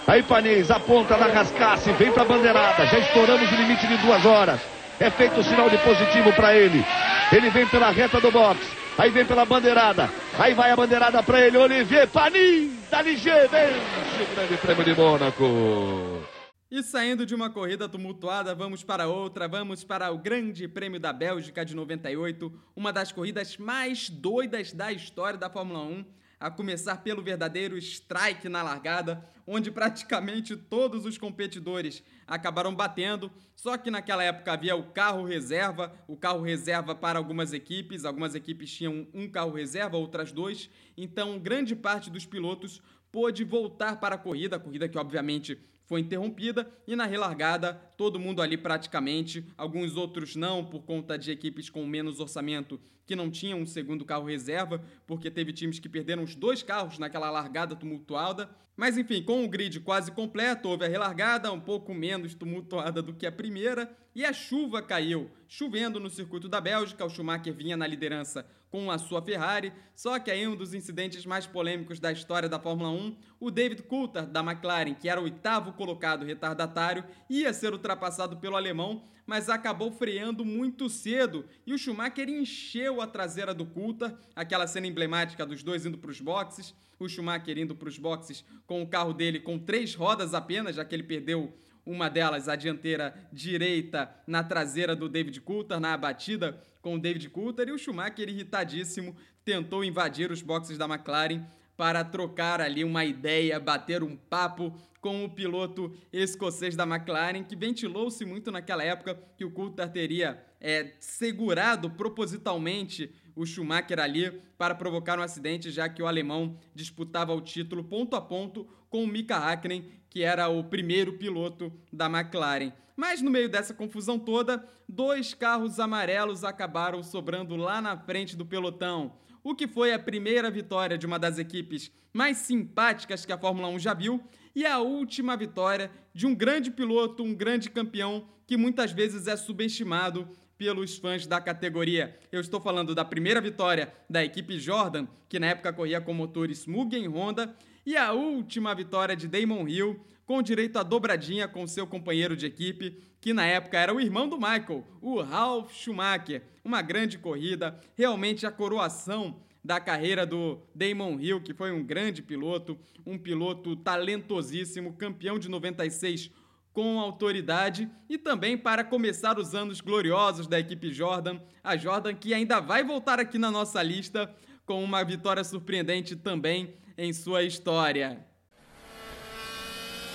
Aí 0.07 0.23
Panis 0.23 0.71
aponta 0.71 1.17
na 1.17 1.27
rascasse, 1.27 1.91
vem 1.93 2.11
para 2.11 2.23
a 2.23 2.25
bandeirada. 2.25 2.85
Já 2.85 2.99
estouramos 2.99 3.51
o 3.51 3.55
limite 3.55 3.85
de 3.87 3.97
duas 3.97 4.25
horas. 4.25 4.59
É 4.99 5.09
feito 5.09 5.39
o 5.39 5.43
sinal 5.43 5.69
de 5.69 5.77
positivo 5.77 6.33
para 6.33 6.55
ele. 6.55 6.85
Ele 7.31 7.49
vem 7.49 7.65
pela 7.67 7.89
reta 7.91 8.19
do 8.19 8.31
box. 8.31 8.59
Aí 8.97 9.09
vem 9.11 9.23
pela 9.23 9.45
bandeirada. 9.45 10.09
Aí 10.37 10.53
vai 10.53 10.71
a 10.71 10.75
bandeirada 10.75 11.23
para 11.23 11.39
ele. 11.39 11.57
Olivier 11.57 12.07
Panis, 12.07 12.71
da 12.89 13.01
Ligier, 13.01 13.47
vence 13.49 14.23
o 14.23 14.35
grande 14.35 14.57
prêmio 14.57 14.83
de 14.83 14.95
Mônaco. 14.95 16.38
E 16.71 16.83
saindo 16.83 17.25
de 17.25 17.33
uma 17.33 17.49
corrida 17.49 17.89
tumultuada, 17.89 18.53
vamos 18.53 18.83
para 18.83 19.07
outra, 19.07 19.47
vamos 19.47 19.83
para 19.83 20.11
o 20.11 20.19
Grande 20.19 20.67
Prêmio 20.67 20.99
da 20.99 21.11
Bélgica 21.11 21.65
de 21.65 21.75
98, 21.75 22.53
uma 22.75 22.93
das 22.93 23.11
corridas 23.11 23.57
mais 23.57 24.07
doidas 24.07 24.71
da 24.71 24.91
história 24.91 25.39
da 25.39 25.49
Fórmula 25.49 25.79
1, 25.79 26.05
a 26.39 26.51
começar 26.51 26.97
pelo 26.97 27.23
verdadeiro 27.23 27.75
strike 27.75 28.47
na 28.47 28.61
largada, 28.61 29.27
onde 29.45 29.71
praticamente 29.71 30.55
todos 30.55 31.05
os 31.05 31.17
competidores 31.17 32.03
acabaram 32.27 32.73
batendo, 32.73 33.31
só 33.55 33.77
que 33.77 33.91
naquela 33.91 34.23
época 34.23 34.53
havia 34.53 34.75
o 34.75 34.91
carro 34.91 35.23
reserva, 35.23 35.93
o 36.07 36.15
carro 36.15 36.41
reserva 36.41 36.95
para 36.95 37.19
algumas 37.19 37.53
equipes, 37.53 38.05
algumas 38.05 38.35
equipes 38.35 38.71
tinham 38.71 39.07
um 39.13 39.27
carro 39.27 39.51
reserva, 39.51 39.97
outras 39.97 40.31
dois, 40.31 40.69
então 40.97 41.39
grande 41.39 41.75
parte 41.75 42.09
dos 42.09 42.25
pilotos 42.25 42.81
pôde 43.11 43.43
voltar 43.43 43.99
para 43.99 44.15
a 44.15 44.19
corrida, 44.19 44.55
a 44.55 44.59
corrida 44.59 44.87
que 44.87 44.97
obviamente 44.97 45.57
foi 45.89 46.01
interrompida. 46.01 46.71
E 46.87 46.95
na 46.95 47.05
relargada 47.05 47.73
todo 47.97 48.19
mundo 48.19 48.43
ali 48.43 48.55
praticamente, 48.55 49.43
alguns 49.57 49.97
outros 49.97 50.35
não 50.35 50.63
por 50.63 50.83
conta 50.83 51.17
de 51.17 51.31
equipes 51.31 51.67
com 51.67 51.85
menos 51.85 52.19
orçamento 52.19 52.79
que 53.07 53.15
não 53.15 53.31
tinham 53.31 53.59
um 53.59 53.65
segundo 53.65 54.05
carro 54.05 54.27
reserva, 54.27 54.83
porque 55.07 55.31
teve 55.31 55.51
times 55.51 55.79
que 55.79 55.89
perderam 55.89 56.21
os 56.21 56.35
dois 56.35 56.61
carros 56.61 56.99
naquela 56.99 57.31
largada 57.31 57.75
tumultuada. 57.75 58.47
Mas 58.77 58.99
enfim, 58.99 59.23
com 59.23 59.38
o 59.43 59.47
grid 59.47 59.79
quase 59.79 60.11
completo, 60.11 60.69
houve 60.69 60.85
a 60.85 60.87
relargada 60.87 61.51
um 61.51 61.59
pouco 61.59 61.93
menos 61.93 62.33
tumultuada 62.33 63.01
do 63.01 63.13
que 63.13 63.25
a 63.25 63.31
primeira 63.31 63.89
e 64.15 64.25
a 64.25 64.33
chuva 64.33 64.81
caiu. 64.81 65.29
Chovendo 65.47 65.99
no 65.99 66.09
circuito 66.09 66.47
da 66.47 66.61
Bélgica, 66.61 67.05
o 67.05 67.09
Schumacher 67.09 67.53
vinha 67.53 67.77
na 67.77 67.87
liderança 67.87 68.45
com 68.71 68.91
a 68.91 68.97
sua 68.97 69.21
Ferrari, 69.21 69.73
só 69.95 70.19
que 70.19 70.29
aí 70.29 70.47
um 70.47 70.55
dos 70.55 70.73
incidentes 70.73 71.25
mais 71.25 71.47
polêmicos 71.47 71.99
da 71.99 72.11
história 72.11 72.47
da 72.47 72.59
Fórmula 72.59 72.91
1, 72.91 73.17
o 73.39 73.49
David 73.49 73.83
Coulthard 73.83 74.31
da 74.31 74.41
McLaren, 74.41 74.93
que 74.93 75.09
era 75.09 75.19
o 75.19 75.23
oitavo 75.23 75.73
colocado 75.73 76.25
retardatário, 76.25 77.03
ia 77.29 77.51
ser 77.51 77.73
ultrapassado 77.73 78.37
pelo 78.37 78.55
alemão, 78.55 79.03
mas 79.25 79.49
acabou 79.49 79.91
freando 79.91 80.45
muito 80.45 80.89
cedo. 80.89 81.45
E 81.65 81.73
o 81.73 81.77
Schumacher 81.77 82.29
encheu 82.29 83.01
a 83.01 83.07
traseira 83.07 83.53
do 83.53 83.65
Coulthard, 83.65 84.15
aquela 84.35 84.67
cena 84.67 84.87
emblemática 84.87 85.45
dos 85.45 85.63
dois 85.63 85.85
indo 85.85 85.97
para 85.97 86.11
os 86.11 86.21
boxes, 86.21 86.75
o 86.99 87.07
Schumacher 87.07 87.57
indo 87.57 87.75
para 87.75 87.89
os 87.89 87.97
boxes 87.97 88.43
com 88.67 88.81
o 88.81 88.87
carro 88.87 89.13
dele 89.13 89.39
com 89.39 89.57
três 89.57 89.95
rodas 89.95 90.33
apenas, 90.33 90.75
já 90.75 90.85
que 90.85 90.93
ele 90.93 91.03
perdeu 91.03 91.53
uma 91.89 92.07
delas 92.07 92.47
a 92.47 92.55
dianteira 92.55 93.15
direita 93.33 94.09
na 94.27 94.43
traseira 94.43 94.95
do 94.95 95.09
David 95.09 95.41
Coulter, 95.41 95.79
na 95.79 95.97
batida 95.97 96.61
com 96.81 96.95
o 96.95 96.99
David 96.99 97.29
Coulter, 97.29 97.67
e 97.67 97.71
o 97.71 97.77
Schumacher, 97.77 98.29
irritadíssimo, 98.29 99.15
tentou 99.43 99.83
invadir 99.83 100.31
os 100.31 100.41
boxes 100.43 100.77
da 100.77 100.85
McLaren 100.85 101.43
para 101.75 102.03
trocar 102.03 102.61
ali 102.61 102.83
uma 102.83 103.03
ideia, 103.05 103.59
bater 103.59 104.03
um 104.03 104.15
papo 104.15 104.77
com 105.01 105.23
o 105.25 105.29
piloto 105.29 105.95
escocês 106.11 106.75
da 106.75 106.83
McLaren, 106.83 107.43
que 107.43 107.55
ventilou-se 107.55 108.23
muito 108.23 108.51
naquela 108.51 108.83
época 108.83 109.17
que 109.35 109.45
o 109.45 109.51
Coulter 109.51 109.89
teria 109.89 110.43
é, 110.61 110.93
segurado 110.99 111.89
propositalmente 111.89 113.11
o 113.35 113.45
Schumacher 113.45 113.99
ali 113.99 114.29
para 114.57 114.75
provocar 114.75 115.17
um 115.17 115.23
acidente, 115.23 115.71
já 115.71 115.87
que 115.87 116.03
o 116.03 116.07
alemão 116.07 116.57
disputava 116.75 117.33
o 117.33 117.41
título 117.41 117.83
ponto 117.83 118.15
a 118.15 118.21
ponto 118.21 118.67
com 118.89 119.03
o 119.03 119.07
Mika 119.07 119.37
Hakkinen, 119.37 119.85
que 120.09 120.23
era 120.23 120.49
o 120.49 120.63
primeiro 120.63 121.13
piloto 121.13 121.71
da 121.91 122.07
McLaren. 122.07 122.71
Mas 122.95 123.21
no 123.21 123.31
meio 123.31 123.47
dessa 123.47 123.73
confusão 123.73 124.19
toda, 124.19 124.67
dois 124.87 125.33
carros 125.33 125.79
amarelos 125.79 126.43
acabaram 126.43 127.01
sobrando 127.01 127.55
lá 127.55 127.81
na 127.81 127.95
frente 127.97 128.35
do 128.35 128.45
pelotão, 128.45 129.13
o 129.43 129.55
que 129.55 129.67
foi 129.67 129.93
a 129.93 129.99
primeira 129.99 130.51
vitória 130.51 130.97
de 130.97 131.05
uma 131.05 131.17
das 131.17 131.37
equipes 131.37 131.91
mais 132.11 132.37
simpáticas 132.37 133.25
que 133.25 133.31
a 133.31 133.37
Fórmula 133.37 133.69
1 133.69 133.79
já 133.79 133.93
viu 133.93 134.21
e 134.55 134.65
a 134.65 134.79
última 134.79 135.37
vitória 135.37 135.89
de 136.13 136.25
um 136.25 136.35
grande 136.35 136.71
piloto, 136.71 137.23
um 137.23 137.33
grande 137.33 137.69
campeão 137.69 138.27
que 138.45 138.57
muitas 138.57 138.91
vezes 138.91 139.27
é 139.27 139.37
subestimado 139.37 140.27
pelos 140.57 140.97
fãs 140.97 141.25
da 141.25 141.39
categoria. 141.39 142.19
Eu 142.31 142.41
estou 142.41 142.59
falando 142.59 142.93
da 142.93 143.05
primeira 143.05 143.39
vitória 143.39 143.93
da 144.09 144.25
equipe 144.25 144.59
Jordan, 144.59 145.07
que 145.29 145.39
na 145.39 145.47
época 145.47 145.71
corria 145.71 146.01
com 146.01 146.13
motores 146.13 146.65
Mugen 146.65 147.07
Honda, 147.07 147.55
e 147.89 147.97
a 147.97 148.11
última 148.13 148.75
vitória 148.75 149.15
de 149.15 149.27
Damon 149.27 149.67
Hill, 149.67 149.99
com 150.23 150.43
direito 150.43 150.77
à 150.77 150.83
dobradinha 150.83 151.47
com 151.47 151.65
seu 151.65 151.87
companheiro 151.87 152.37
de 152.37 152.45
equipe, 152.45 153.01
que 153.19 153.33
na 153.33 153.47
época 153.47 153.79
era 153.79 153.91
o 153.91 153.99
irmão 153.99 154.29
do 154.29 154.37
Michael, 154.37 154.85
o 155.01 155.19
Ralf 155.19 155.73
Schumacher. 155.73 156.43
Uma 156.63 156.83
grande 156.83 157.17
corrida, 157.17 157.79
realmente 157.95 158.45
a 158.45 158.51
coroação 158.51 159.37
da 159.63 159.79
carreira 159.79 160.23
do 160.23 160.59
Damon 160.75 161.19
Hill, 161.19 161.41
que 161.41 161.51
foi 161.51 161.71
um 161.71 161.83
grande 161.83 162.21
piloto, 162.21 162.77
um 163.07 163.17
piloto 163.17 163.75
talentosíssimo, 163.75 164.93
campeão 164.93 165.39
de 165.39 165.49
96 165.49 166.29
com 166.71 166.99
autoridade 166.99 167.89
e 168.07 168.19
também 168.19 168.55
para 168.55 168.83
começar 168.83 169.39
os 169.39 169.55
anos 169.55 169.81
gloriosos 169.81 170.45
da 170.45 170.59
equipe 170.59 170.93
Jordan, 170.93 171.39
a 171.63 171.75
Jordan 171.75 172.13
que 172.13 172.35
ainda 172.35 172.59
vai 172.59 172.83
voltar 172.83 173.19
aqui 173.19 173.39
na 173.39 173.49
nossa 173.49 173.81
lista 173.81 174.31
com 174.63 174.83
uma 174.83 175.03
vitória 175.03 175.43
surpreendente 175.43 176.15
também 176.15 176.75
em 176.99 177.13
sua 177.13 177.43
história. 177.43 178.25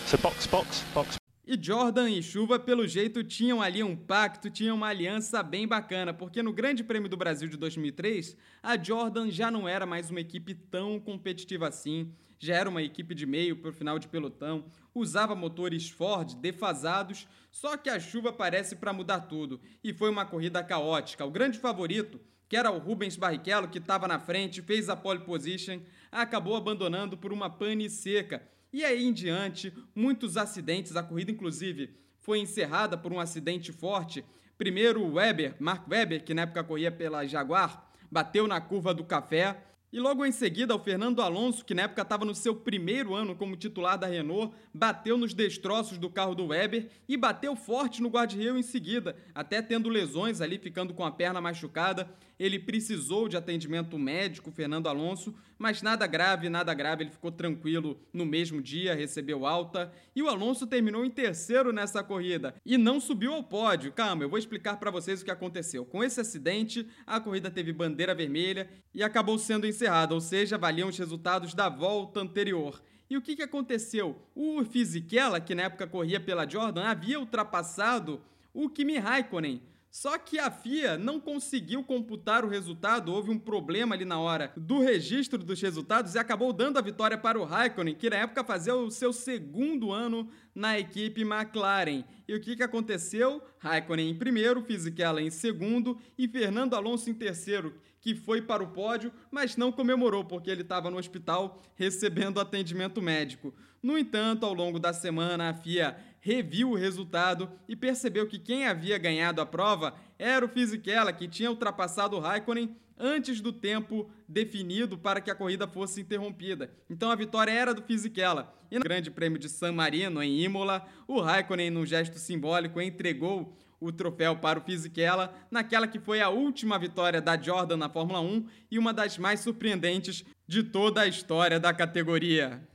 So 0.07 0.19
box, 0.19 0.47
box, 0.47 0.85
box. 0.93 1.17
E 1.47 1.59
Jordan 1.61 2.11
e 2.11 2.23
Chuva, 2.23 2.59
pelo 2.59 2.87
jeito, 2.87 3.25
tinham 3.25 3.63
ali 3.63 3.83
um 3.83 3.97
pacto, 3.97 4.51
tinham 4.51 4.77
uma 4.77 4.89
aliança 4.89 5.43
bem 5.43 5.67
bacana, 5.67 6.13
porque 6.13 6.43
no 6.43 6.53
Grande 6.53 6.85
Prêmio 6.85 7.09
do 7.09 7.17
Brasil 7.17 7.49
de 7.49 7.57
2003, 7.57 8.37
a 8.63 8.83
Jordan 8.83 9.31
já 9.31 9.51
não 9.51 9.67
era 9.67 9.87
mais 9.87 10.11
uma 10.11 10.21
equipe 10.21 10.55
tão 10.55 11.01
competitiva 11.01 11.69
assim, 11.69 12.13
já 12.39 12.55
era 12.55 12.69
uma 12.69 12.83
equipe 12.83 13.15
de 13.15 13.25
meio 13.25 13.57
para 13.57 13.71
o 13.71 13.75
final 13.75 13.99
de 13.99 14.09
pelotão, 14.09 14.67
usava 14.95 15.35
motores 15.35 15.89
Ford 15.89 16.35
defasados, 16.35 17.27
só 17.51 17.77
que 17.77 17.89
a 17.89 18.01
chuva 18.01 18.33
parece 18.33 18.77
para 18.77 18.93
mudar 18.93 19.21
tudo, 19.21 19.61
e 19.83 19.93
foi 19.93 20.11
uma 20.11 20.27
corrida 20.27 20.63
caótica. 20.63 21.25
O 21.25 21.31
grande 21.31 21.59
favorito, 21.59 22.21
que 22.49 22.57
era 22.57 22.71
o 22.71 22.79
Rubens 22.79 23.17
Barrichello, 23.17 23.69
que 23.69 23.79
estava 23.79 24.09
na 24.09 24.19
frente, 24.19 24.63
fez 24.63 24.89
a 24.89 24.97
pole 24.97 25.21
position, 25.21 25.81
acabou 26.11 26.57
abandonando 26.57 27.17
por 27.17 27.33
uma 27.33 27.51
pane 27.51 27.89
seca 27.91 28.43
e 28.75 28.85
aí 28.85 29.05
em 29.05 29.13
diante, 29.13 29.73
muitos 29.95 30.37
acidentes, 30.37 30.97
a 30.97 31.03
corrida 31.05 31.31
inclusive 31.31 31.95
foi 32.19 32.41
encerrada 32.41 32.99
por 32.99 33.13
um 33.13 33.21
acidente 33.21 33.71
forte. 33.71 34.25
Primeiro 34.59 35.01
o 35.01 35.13
Weber, 35.13 35.55
Mark 35.61 35.89
Webber, 35.89 36.25
que 36.25 36.35
na 36.35 36.43
época 36.43 36.65
corria 36.65 36.91
pela 36.91 37.25
Jaguar, 37.25 37.89
bateu 38.11 38.49
na 38.49 38.61
curva 38.61 38.93
do 38.93 39.05
café. 39.05 39.63
E 39.93 40.01
logo 40.01 40.27
em 40.27 40.33
seguida, 40.33 40.75
o 40.75 40.79
Fernando 40.81 41.23
Alonso, 41.23 41.65
que 41.65 41.73
na 41.73 41.83
época 41.83 42.03
estava 42.03 42.25
no 42.25 42.35
seu 42.35 42.53
primeiro 42.57 43.15
ano 43.15 43.37
como 43.37 43.57
titular 43.57 43.97
da 43.97 44.09
Renault, 44.09 44.53
bateu 44.75 45.17
nos 45.17 45.33
destroços 45.33 45.97
do 45.97 46.11
carro 46.11 46.35
do 46.35 46.49
Weber 46.49 46.91
e 47.09 47.17
bateu 47.17 47.55
forte 47.55 48.03
no 48.03 48.09
guarda-reio 48.09 48.59
em 48.59 48.63
seguida, 48.65 49.15
até 49.33 49.63
tendo 49.63 49.89
lesões 49.89 50.41
ali, 50.41 50.59
ficando 50.59 50.93
com 50.93 51.05
a 51.05 51.13
perna 51.13 51.41
machucada. 51.41 52.13
Ele 52.39 52.59
precisou 52.59 53.29
de 53.29 53.37
atendimento 53.37 53.99
médico, 53.99 54.51
Fernando 54.51 54.89
Alonso, 54.89 55.35
mas 55.57 55.83
nada 55.83 56.07
grave, 56.07 56.49
nada 56.49 56.75
grave, 56.75 57.05
ele 57.05 57.11
ficou 57.11 57.31
tranquilo 57.31 58.01
no 58.13 58.27
mesmo 58.27 58.61
dia, 58.61 58.95
recebeu 58.95 59.47
alta. 59.47 59.93
E 60.15 60.23
o 60.23 60.29
Alonso 60.29 60.67
terminou 60.67 61.05
em 61.05 61.11
terceiro 61.11 61.73
nessa 61.73 62.03
corrida 62.03 62.55
e 62.67 62.77
não 62.77 63.01
subiu 63.01 63.33
ao 63.33 63.45
pódio. 63.45 63.93
Calma, 63.93 64.25
eu 64.25 64.29
vou 64.29 64.39
explicar 64.39 64.79
para 64.79 64.91
vocês 64.91 65.23
o 65.23 65.25
que 65.25 65.31
aconteceu. 65.31 65.85
Com 65.85 66.03
esse 66.03 66.21
acidente, 66.21 66.89
a 67.07 67.21
corrida 67.21 67.51
teve 67.51 67.73
bandeira 67.73 68.15
vermelha 68.15 68.69
e 68.93 69.03
acabou 69.03 69.39
sendo 69.39 69.67
encerrada, 69.67 70.15
ou 70.15 70.21
seja, 70.21 70.59
valiam 70.59 70.89
os 70.89 70.99
resultados 70.99 71.55
da 71.55 71.69
volta 71.69 72.21
anterior. 72.21 72.83
E 73.09 73.17
o 73.17 73.23
que, 73.23 73.37
que 73.37 73.43
aconteceu? 73.43 74.21
O 74.35 74.65
Fisichella, 74.65 75.41
que 75.41 75.55
na 75.55 75.65
época 75.65 75.87
corria 75.87 76.19
pela 76.19 76.49
Jordan, 76.49 76.83
havia 76.83 77.21
ultrapassado 77.21 78.21
o 78.53 78.69
Kimi 78.69 78.99
Raikkonen 78.99 79.63
só 79.95 80.19
que 80.19 80.41
a 80.41 80.51
FIA 80.51 80.99
não 80.99 81.21
conseguiu 81.21 81.85
computar 81.85 82.45
o 82.45 82.49
resultado, 82.49 83.13
houve 83.13 83.31
um 83.31 83.39
problema 83.39 83.95
ali 83.95 84.05
na 84.05 84.19
hora 84.19 84.53
do 84.57 84.81
registro 84.81 85.39
dos 85.39 85.63
resultados 85.63 86.17
e 86.17 86.19
acabou 86.19 86.53
dando 86.53 86.81
a 86.81 86.83
vitória 86.83 87.17
para 87.17 87.39
o 87.39 87.45
Raikkonen, 87.45 87.95
que 87.95 88.11
na 88.11 88.17
época 88.17 88.43
fazia 88.43 88.75
o 88.75 88.91
seu 88.91 89.13
segundo 89.13 89.93
ano 89.93 90.29
na 90.53 90.77
equipe 90.77 91.21
McLaren. 91.21 92.03
E 92.27 92.35
o 92.35 92.41
que, 92.41 92.57
que 92.57 92.63
aconteceu? 92.65 93.41
Raikkonen 93.61 94.11
em 94.11 94.19
primeiro, 94.19 94.65
Fisichella 94.65 95.23
em 95.23 95.31
segundo 95.31 95.97
e 96.19 96.27
Fernando 96.27 96.75
Alonso 96.75 97.09
em 97.09 97.15
terceiro, 97.15 97.73
que 98.01 98.17
foi 98.17 98.43
para 98.43 98.65
o 98.65 98.73
pódio, 98.73 99.13
mas 99.31 99.57
não 99.57 99.71
comemorou 99.71 100.25
porque 100.25 100.51
ele 100.51 100.63
estava 100.63 100.91
no 100.91 100.99
hospital 100.99 101.63
recebendo 101.77 102.41
atendimento 102.41 103.01
médico. 103.01 103.55
No 103.81 103.97
entanto, 103.97 104.45
ao 104.45 104.55
longo 104.55 104.81
da 104.81 104.93
semana, 104.93 105.51
a 105.51 105.55
FIA 105.55 105.97
reviu 106.25 106.71
o 106.71 106.75
resultado 106.75 107.53
e 107.69 107.77
percebeu 107.77 108.27
que 108.27 108.39
quem 108.39 108.67
havia 108.67 108.97
ganhado 108.97 109.43
a 109.43 109.47
prova 109.47 109.95
era 110.19 110.43
o 110.43 110.49
Fisichella, 110.49 111.13
que 111.13 111.29
tinha 111.29 111.51
ultrapassado 111.51 112.17
o 112.17 112.19
Raikkonen 112.19 112.75
antes 112.99 113.43
do 113.43 113.53
tempo 113.53 114.11
definido 114.27 114.97
para 114.97 115.21
que 115.21 115.31
a 115.31 115.35
corrida 115.35 115.69
fosse 115.69 116.01
interrompida. 116.01 116.71
Então 116.89 117.11
a 117.11 117.15
vitória 117.15 117.53
era 117.53 117.75
do 117.75 117.83
Fisichella. 117.83 118.55
E 118.71 118.79
no 118.79 118.85
Grande 118.85 119.11
Prêmio 119.11 119.39
de 119.39 119.51
San 119.51 119.73
Marino, 119.73 120.23
em 120.23 120.41
Imola, 120.41 120.89
o 121.07 121.21
Raikkonen, 121.21 121.69
num 121.69 121.85
gesto 121.85 122.19
simbólico, 122.19 122.81
entregou 122.81 123.55
o 123.79 123.93
troféu 123.93 124.35
para 124.35 124.59
o 124.59 124.63
Fisichella 124.63 125.35
naquela 125.51 125.87
que 125.87 126.01
foi 126.01 126.23
a 126.23 126.31
última 126.31 126.79
vitória 126.79 127.21
da 127.21 127.37
Jordan 127.37 127.77
na 127.77 127.91
Fórmula 127.91 128.23
1 128.23 128.47
e 128.71 128.79
uma 128.79 128.95
das 128.95 129.19
mais 129.19 129.41
surpreendentes 129.41 130.25
de 130.49 130.63
toda 130.63 131.03
a 131.03 131.07
história 131.07 131.61
da 131.61 131.75
categoria. 131.75 132.67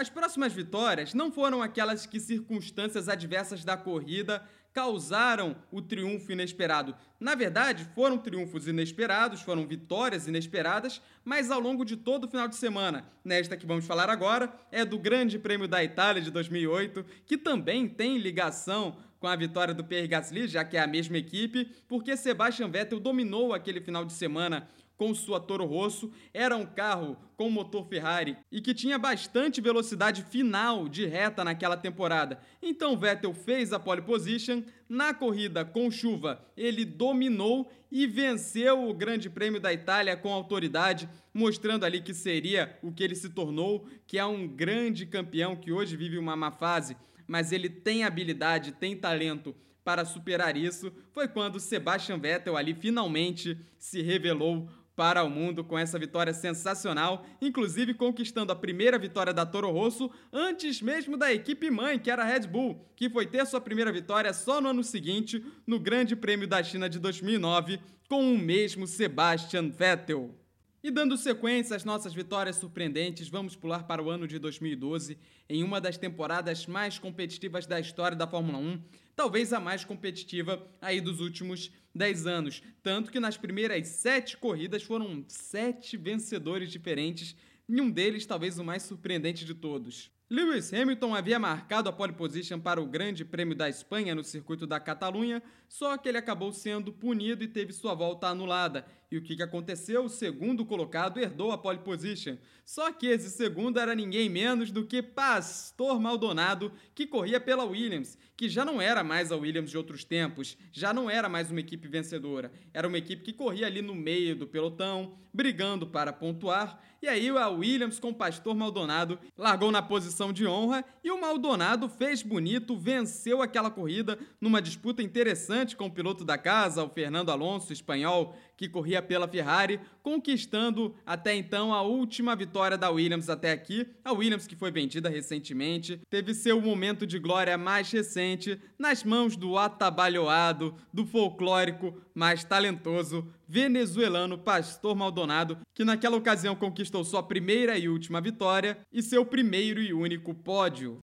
As 0.00 0.08
próximas 0.08 0.54
vitórias 0.54 1.12
não 1.12 1.30
foram 1.30 1.60
aquelas 1.60 2.06
que 2.06 2.18
circunstâncias 2.18 3.06
adversas 3.06 3.66
da 3.66 3.76
corrida 3.76 4.42
causaram 4.72 5.54
o 5.70 5.82
triunfo 5.82 6.32
inesperado. 6.32 6.96
Na 7.20 7.34
verdade, 7.34 7.86
foram 7.94 8.16
triunfos 8.16 8.66
inesperados, 8.66 9.42
foram 9.42 9.66
vitórias 9.66 10.26
inesperadas, 10.26 11.02
mas 11.22 11.50
ao 11.50 11.60
longo 11.60 11.84
de 11.84 11.98
todo 11.98 12.24
o 12.24 12.30
final 12.30 12.48
de 12.48 12.56
semana. 12.56 13.04
Nesta 13.22 13.58
que 13.58 13.66
vamos 13.66 13.84
falar 13.84 14.08
agora 14.08 14.50
é 14.72 14.86
do 14.86 14.98
Grande 14.98 15.38
Prêmio 15.38 15.68
da 15.68 15.84
Itália 15.84 16.22
de 16.22 16.30
2008, 16.30 17.04
que 17.26 17.36
também 17.36 17.86
tem 17.86 18.16
ligação 18.16 18.96
com 19.18 19.26
a 19.26 19.36
vitória 19.36 19.74
do 19.74 19.84
Pierre 19.84 20.08
Gasly, 20.08 20.48
já 20.48 20.64
que 20.64 20.78
é 20.78 20.80
a 20.80 20.86
mesma 20.86 21.18
equipe, 21.18 21.70
porque 21.86 22.16
Sebastian 22.16 22.70
Vettel 22.70 22.98
dominou 22.98 23.52
aquele 23.52 23.82
final 23.82 24.02
de 24.02 24.14
semana 24.14 24.66
com 25.00 25.14
sua 25.14 25.40
Toro 25.40 25.64
Rosso, 25.64 26.12
era 26.34 26.54
um 26.54 26.66
carro 26.66 27.16
com 27.34 27.48
motor 27.48 27.86
Ferrari 27.88 28.36
e 28.52 28.60
que 28.60 28.74
tinha 28.74 28.98
bastante 28.98 29.58
velocidade 29.58 30.22
final 30.24 30.86
de 30.86 31.06
reta 31.06 31.42
naquela 31.42 31.74
temporada. 31.74 32.38
Então 32.60 32.98
Vettel 32.98 33.32
fez 33.32 33.72
a 33.72 33.80
pole 33.80 34.02
position, 34.02 34.62
na 34.86 35.14
corrida 35.14 35.64
com 35.64 35.90
chuva 35.90 36.44
ele 36.54 36.84
dominou 36.84 37.72
e 37.90 38.06
venceu 38.06 38.90
o 38.90 38.92
Grande 38.92 39.30
Prêmio 39.30 39.58
da 39.58 39.72
Itália 39.72 40.18
com 40.18 40.34
autoridade, 40.34 41.08
mostrando 41.32 41.86
ali 41.86 42.02
que 42.02 42.12
seria 42.12 42.78
o 42.82 42.92
que 42.92 43.02
ele 43.02 43.16
se 43.16 43.30
tornou, 43.30 43.88
que 44.06 44.18
é 44.18 44.24
um 44.26 44.46
grande 44.46 45.06
campeão 45.06 45.56
que 45.56 45.72
hoje 45.72 45.96
vive 45.96 46.18
uma 46.18 46.36
má 46.36 46.50
fase, 46.50 46.94
mas 47.26 47.52
ele 47.52 47.70
tem 47.70 48.04
habilidade, 48.04 48.72
tem 48.72 48.94
talento 48.94 49.56
para 49.82 50.04
superar 50.04 50.56
isso, 50.56 50.92
foi 51.10 51.26
quando 51.26 51.58
Sebastian 51.58 52.18
Vettel 52.18 52.56
ali 52.56 52.74
finalmente 52.74 53.58
se 53.78 54.02
revelou 54.02 54.68
para 55.00 55.24
o 55.24 55.30
mundo 55.30 55.64
com 55.64 55.78
essa 55.78 55.98
vitória 55.98 56.34
sensacional, 56.34 57.24
inclusive 57.40 57.94
conquistando 57.94 58.52
a 58.52 58.54
primeira 58.54 58.98
vitória 58.98 59.32
da 59.32 59.46
Toro 59.46 59.70
Rosso 59.70 60.10
antes 60.30 60.82
mesmo 60.82 61.16
da 61.16 61.32
equipe 61.32 61.70
mãe, 61.70 61.98
que 61.98 62.10
era 62.10 62.22
a 62.22 62.26
Red 62.26 62.40
Bull, 62.40 62.84
que 62.94 63.08
foi 63.08 63.24
ter 63.24 63.46
sua 63.46 63.62
primeira 63.62 63.90
vitória 63.90 64.30
só 64.34 64.60
no 64.60 64.68
ano 64.68 64.84
seguinte, 64.84 65.42
no 65.66 65.80
Grande 65.80 66.14
Prêmio 66.14 66.46
da 66.46 66.62
China 66.62 66.86
de 66.86 66.98
2009, 66.98 67.80
com 68.10 68.34
o 68.34 68.36
mesmo 68.36 68.86
Sebastian 68.86 69.70
Vettel. 69.70 70.34
E 70.82 70.90
dando 70.90 71.14
sequência 71.18 71.76
às 71.76 71.84
nossas 71.84 72.14
vitórias 72.14 72.56
surpreendentes, 72.56 73.28
vamos 73.28 73.54
pular 73.54 73.82
para 73.82 74.02
o 74.02 74.08
ano 74.08 74.26
de 74.26 74.38
2012, 74.38 75.18
em 75.46 75.62
uma 75.62 75.78
das 75.78 75.98
temporadas 75.98 76.66
mais 76.66 76.98
competitivas 76.98 77.66
da 77.66 77.78
história 77.78 78.16
da 78.16 78.26
Fórmula 78.26 78.56
1, 78.56 78.82
talvez 79.14 79.52
a 79.52 79.60
mais 79.60 79.84
competitiva 79.84 80.66
aí 80.80 80.98
dos 80.98 81.20
últimos 81.20 81.70
10 81.94 82.26
anos. 82.26 82.62
Tanto 82.82 83.10
que 83.10 83.20
nas 83.20 83.36
primeiras 83.36 83.88
sete 83.88 84.38
corridas 84.38 84.82
foram 84.82 85.22
sete 85.28 85.98
vencedores 85.98 86.70
diferentes, 86.70 87.36
e 87.68 87.78
um 87.78 87.90
deles 87.90 88.24
talvez 88.24 88.58
o 88.58 88.64
mais 88.64 88.82
surpreendente 88.82 89.44
de 89.44 89.52
todos. 89.52 90.10
Lewis 90.30 90.72
Hamilton 90.72 91.12
havia 91.12 91.40
marcado 91.40 91.88
a 91.88 91.92
pole 91.92 92.12
position 92.12 92.60
para 92.60 92.80
o 92.80 92.86
Grande 92.86 93.24
Prêmio 93.24 93.54
da 93.54 93.68
Espanha 93.68 94.14
no 94.14 94.22
circuito 94.22 94.64
da 94.64 94.78
Catalunha, 94.78 95.42
só 95.68 95.98
que 95.98 96.08
ele 96.08 96.18
acabou 96.18 96.52
sendo 96.52 96.92
punido 96.92 97.42
e 97.42 97.48
teve 97.48 97.72
sua 97.72 97.94
volta 97.94 98.28
anulada. 98.28 98.86
E 99.10 99.18
o 99.18 99.22
que, 99.22 99.42
aconteceu? 99.42 100.04
O 100.04 100.08
segundo 100.08 100.64
colocado 100.64 101.18
herdou 101.18 101.50
a 101.50 101.58
pole 101.58 101.78
position. 101.78 102.36
Só 102.64 102.92
que 102.92 103.08
esse 103.08 103.28
segundo 103.30 103.80
era 103.80 103.92
ninguém 103.92 104.28
menos 104.28 104.70
do 104.70 104.86
que 104.86 105.02
Pastor 105.02 105.98
Maldonado, 105.98 106.72
que 106.94 107.04
corria 107.04 107.40
pela 107.40 107.64
Williams, 107.64 108.16
que 108.36 108.48
já 108.48 108.64
não 108.64 108.80
era 108.80 109.02
mais 109.02 109.32
a 109.32 109.36
Williams 109.36 109.70
de 109.70 109.76
outros 109.76 110.04
tempos, 110.04 110.56
já 110.70 110.94
não 110.94 111.10
era 111.10 111.28
mais 111.28 111.50
uma 111.50 111.58
equipe 111.58 111.88
vencedora. 111.88 112.52
Era 112.72 112.86
uma 112.86 112.98
equipe 112.98 113.24
que 113.24 113.32
corria 113.32 113.66
ali 113.66 113.82
no 113.82 113.96
meio 113.96 114.36
do 114.36 114.46
pelotão, 114.46 115.18
brigando 115.34 115.86
para 115.86 116.12
pontuar. 116.12 116.80
E 117.02 117.08
aí 117.08 117.28
a 117.30 117.48
Williams 117.48 117.98
com 117.98 118.12
Pastor 118.12 118.54
Maldonado 118.54 119.18
largou 119.36 119.72
na 119.72 119.80
posição 119.80 120.32
de 120.32 120.46
honra 120.46 120.84
e 121.02 121.10
o 121.10 121.20
Maldonado 121.20 121.88
fez 121.88 122.22
bonito, 122.22 122.76
venceu 122.76 123.40
aquela 123.40 123.70
corrida 123.70 124.18
numa 124.40 124.60
disputa 124.60 125.02
interessante 125.02 125.74
com 125.74 125.86
o 125.86 125.90
piloto 125.90 126.24
da 126.24 126.36
casa, 126.36 126.84
o 126.84 126.90
Fernando 126.90 127.30
Alonso, 127.30 127.72
espanhol, 127.72 128.36
que 128.60 128.68
corria 128.68 129.00
pela 129.00 129.26
Ferrari, 129.26 129.80
conquistando 130.02 130.94
até 131.06 131.34
então 131.34 131.72
a 131.72 131.80
última 131.80 132.36
vitória 132.36 132.76
da 132.76 132.90
Williams 132.90 133.30
até 133.30 133.52
aqui. 133.52 133.86
A 134.04 134.12
Williams, 134.12 134.46
que 134.46 134.54
foi 134.54 134.70
vendida 134.70 135.08
recentemente, 135.08 135.98
teve 136.10 136.34
seu 136.34 136.60
momento 136.60 137.06
de 137.06 137.18
glória 137.18 137.56
mais 137.56 137.90
recente 137.90 138.60
nas 138.78 139.02
mãos 139.02 139.34
do 139.34 139.56
atabalhoado, 139.56 140.74
do 140.92 141.06
folclórico 141.06 141.96
mais 142.14 142.44
talentoso 142.44 143.26
venezuelano 143.48 144.36
Pastor 144.36 144.94
Maldonado, 144.94 145.56
que 145.74 145.82
naquela 145.82 146.18
ocasião 146.18 146.54
conquistou 146.54 147.02
sua 147.02 147.22
primeira 147.22 147.78
e 147.78 147.88
última 147.88 148.20
vitória 148.20 148.76
e 148.92 149.02
seu 149.02 149.24
primeiro 149.24 149.80
e 149.80 149.94
único 149.94 150.34
pódio. 150.34 150.98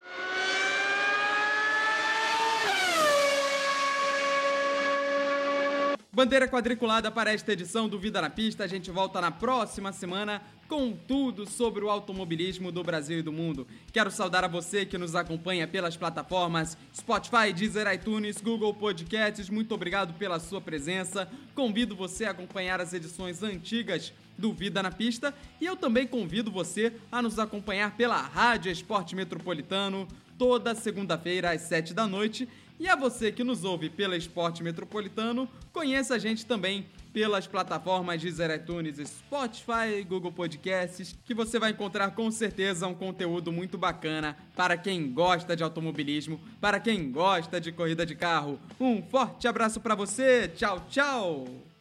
Bandeira 6.15 6.47
quadriculada 6.47 7.11
para 7.11 7.33
esta 7.33 7.53
edição 7.53 7.89
do 7.89 7.99
Vida 7.99 8.23
na 8.23 8.31
Pista. 8.31 8.63
A 8.63 8.69
gente 8.69 8.89
volta 8.89 9.21
na 9.21 9.33
próxima 9.33 9.93
semana 9.93 10.41
com 10.69 10.93
tudo 10.93 11.45
sobre 11.45 11.85
o 11.85 11.91
automobilismo 11.91 12.71
do 12.71 12.85
Brasil 12.85 13.19
e 13.19 13.23
do 13.23 13.33
mundo. 13.33 13.67
Quero 13.93 14.13
saudar 14.13 14.45
a 14.45 14.49
você 14.49 14.87
que 14.87 14.97
nos 14.97 15.17
acompanha 15.17 15.67
pelas 15.67 15.97
plataformas 15.97 16.79
Spotify, 16.97 17.53
Deezer, 17.53 17.93
iTunes, 17.93 18.41
Google 18.41 18.73
Podcasts. 18.73 19.51
Muito 19.51 19.75
obrigado 19.75 20.15
pela 20.15 20.39
sua 20.39 20.61
presença. 20.61 21.29
Convido 21.53 21.97
você 21.97 22.27
a 22.27 22.31
acompanhar 22.31 22.81
as 22.81 22.93
edições 22.93 23.43
antigas 23.43 24.13
do 24.39 24.53
Vida 24.53 24.85
na 24.85 24.93
Pista 24.93 25.35
e 25.61 25.67
eu 25.67 25.75
também 25.75 26.07
convido 26.07 26.49
você 26.49 26.93
a 27.11 27.21
nos 27.21 27.41
acompanhar 27.41 27.97
pela 27.97 28.23
Rádio 28.23 28.71
Esporte 28.71 29.17
Metropolitano 29.17 30.07
toda 30.39 30.75
segunda-feira 30.77 31.53
às 31.53 31.63
7 31.63 31.93
da 31.93 32.07
noite 32.07 32.49
e 32.79 32.89
a 32.89 32.97
você 32.97 33.31
que 33.31 33.45
nos 33.45 33.65
ouve 33.65 33.89
pela 33.89 34.17
Esporte 34.17 34.63
Metropolitano, 34.63 35.49
conheça 35.73 36.15
a 36.15 36.19
gente 36.19 36.45
também 36.45 36.87
pelas 37.13 37.47
plataformas 37.47 38.21
Deezer 38.21 38.51
iTunes, 38.51 38.97
Spotify, 39.09 40.03
Google 40.07 40.33
Podcasts, 40.33 41.17
que 41.25 41.33
você 41.33 41.59
vai 41.61 41.71
encontrar 41.71 42.11
com 42.11 42.29
certeza 42.31 42.89
um 42.89 42.95
conteúdo 42.95 43.53
muito 43.53 43.79
bacana 43.79 44.37
para 44.57 44.77
quem 44.77 45.13
gosta 45.13 45.55
de 45.55 45.63
automobilismo, 45.63 46.41
para 46.61 46.81
quem 46.81 47.13
gosta 47.13 47.61
de 47.61 47.71
corrida 47.71 48.05
de 48.05 48.17
carro. 48.17 48.59
Um 48.81 49.01
forte 49.01 49.47
abraço 49.47 49.81
para 49.81 49.95
você. 49.95 50.49
Tchau, 50.49 50.85
tchau. 50.91 51.74